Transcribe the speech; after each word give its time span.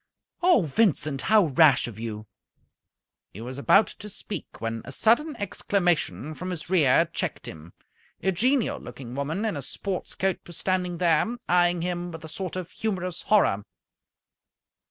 "Oh, 0.41 0.63
Vincent, 0.63 1.21
how 1.21 1.45
rash 1.45 1.87
of 1.87 1.99
you!" 1.99 2.25
He 3.33 3.39
was 3.41 3.59
about 3.59 3.85
to 3.85 4.09
speak, 4.09 4.59
when 4.59 4.81
a 4.83 4.91
sudden 4.91 5.35
exclamation 5.35 6.33
from 6.33 6.49
his 6.49 6.71
rear 6.71 7.05
checked 7.13 7.47
him. 7.47 7.73
A 8.23 8.31
genial 8.31 8.79
looking 8.79 9.13
woman 9.13 9.45
in 9.45 9.55
a 9.55 9.61
sports 9.61 10.15
coat 10.15 10.39
was 10.47 10.57
standing 10.57 10.97
there, 10.97 11.37
eyeing 11.47 11.83
him 11.83 12.11
with 12.11 12.23
a 12.25 12.29
sort 12.29 12.55
of 12.55 12.71
humorous 12.71 13.21
horror. 13.21 13.63